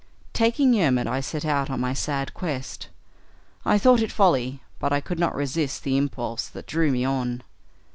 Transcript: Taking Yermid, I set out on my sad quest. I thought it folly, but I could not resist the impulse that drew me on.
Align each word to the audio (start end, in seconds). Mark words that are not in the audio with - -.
Taking 0.33 0.73
Yermid, 0.73 1.05
I 1.05 1.19
set 1.19 1.45
out 1.45 1.69
on 1.69 1.79
my 1.79 1.93
sad 1.93 2.33
quest. 2.33 2.87
I 3.63 3.77
thought 3.77 4.01
it 4.01 4.11
folly, 4.11 4.63
but 4.79 4.91
I 4.91 4.99
could 4.99 5.19
not 5.19 5.35
resist 5.35 5.83
the 5.83 5.95
impulse 5.95 6.47
that 6.47 6.65
drew 6.65 6.89
me 6.91 7.05
on. 7.05 7.43